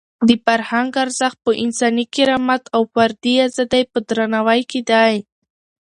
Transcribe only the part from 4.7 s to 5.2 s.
کې دی.